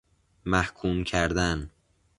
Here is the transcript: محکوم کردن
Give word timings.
محکوم 0.45 1.03
کردن 1.03 1.69